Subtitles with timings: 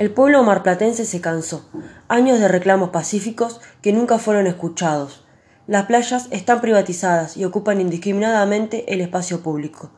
[0.00, 1.68] El pueblo marplatense se cansó.
[2.08, 5.26] Años de reclamos pacíficos que nunca fueron escuchados.
[5.66, 9.90] Las playas están privatizadas y ocupan indiscriminadamente el espacio público,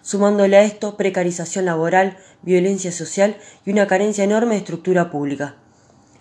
[0.00, 3.36] sumándole a esto precarización laboral, violencia social
[3.66, 5.56] y una carencia enorme de estructura pública.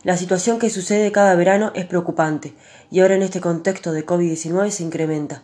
[0.03, 2.55] La situación que sucede cada verano es preocupante
[2.91, 5.43] y ahora en este contexto de COVID-19 se incrementa,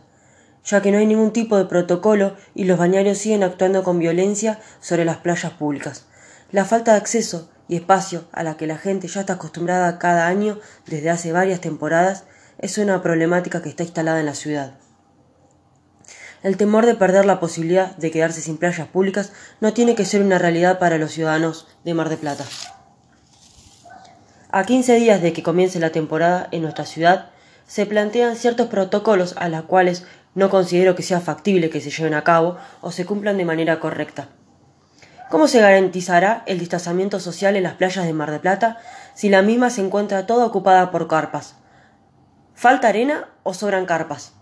[0.65, 4.59] ya que no hay ningún tipo de protocolo y los bañarios siguen actuando con violencia
[4.81, 6.07] sobre las playas públicas.
[6.51, 10.27] La falta de acceso y espacio a la que la gente ya está acostumbrada cada
[10.27, 12.25] año desde hace varias temporadas
[12.59, 14.75] es una problemática que está instalada en la ciudad.
[16.43, 20.21] El temor de perder la posibilidad de quedarse sin playas públicas no tiene que ser
[20.21, 22.45] una realidad para los ciudadanos de Mar de Plata.
[24.51, 27.31] A 15 días de que comience la temporada en nuestra ciudad,
[27.65, 32.13] se plantean ciertos protocolos a los cuales no considero que sea factible que se lleven
[32.13, 34.29] a cabo o se cumplan de manera correcta.
[35.29, 38.77] ¿Cómo se garantizará el distanciamiento social en las playas de Mar de Plata
[39.15, 41.55] si la misma se encuentra toda ocupada por carpas?
[42.53, 44.33] ¿Falta arena o sobran carpas?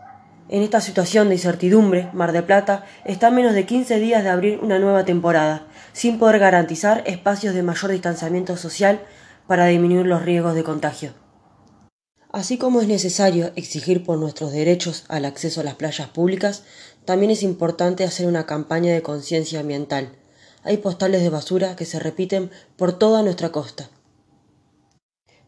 [0.49, 4.29] En esta situación de incertidumbre, Mar de Plata está a menos de 15 días de
[4.29, 8.99] abrir una nueva temporada, sin poder garantizar espacios de mayor distanciamiento social
[9.47, 11.13] para disminuir los riesgos de contagio.
[12.33, 16.65] Así como es necesario exigir por nuestros derechos al acceso a las playas públicas,
[17.05, 20.17] también es importante hacer una campaña de conciencia ambiental
[20.63, 23.89] hay postales de basura que se repiten por toda nuestra costa.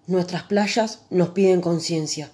[0.08, 2.32] Nuestras playas nos piden conciencia.